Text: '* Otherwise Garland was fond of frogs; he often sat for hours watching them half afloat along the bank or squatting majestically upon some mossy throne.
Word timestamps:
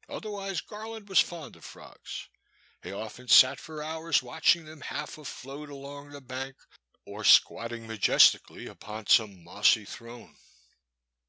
'* 0.00 0.08
Otherwise 0.08 0.60
Garland 0.60 1.08
was 1.08 1.18
fond 1.18 1.56
of 1.56 1.64
frogs; 1.64 2.28
he 2.84 2.92
often 2.92 3.26
sat 3.26 3.58
for 3.58 3.82
hours 3.82 4.22
watching 4.22 4.64
them 4.64 4.80
half 4.80 5.18
afloat 5.18 5.68
along 5.68 6.10
the 6.10 6.20
bank 6.20 6.54
or 7.04 7.24
squatting 7.24 7.88
majestically 7.88 8.68
upon 8.68 9.08
some 9.08 9.42
mossy 9.42 9.84
throne. 9.84 10.36